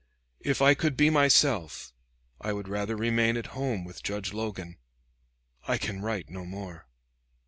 [0.39, 1.93] If I could be myself,
[2.41, 4.79] I would rather remain at home with Judge Logan.
[5.67, 6.87] I can write no more.